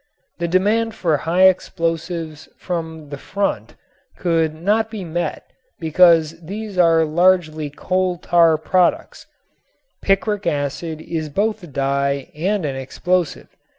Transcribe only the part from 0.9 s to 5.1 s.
for high explosives from the front could not be